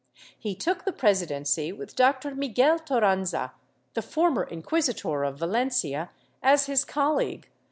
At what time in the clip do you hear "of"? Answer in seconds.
5.23-5.37